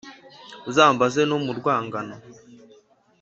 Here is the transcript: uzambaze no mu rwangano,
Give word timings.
uzambaze 0.69 1.21
no 1.29 1.37
mu 1.45 1.51
rwangano, 1.59 2.15